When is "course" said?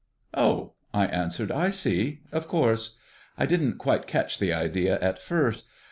2.47-2.97